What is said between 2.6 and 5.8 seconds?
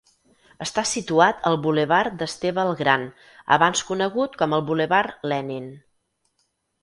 el Gran, abans conegut com el bulevard Lenin.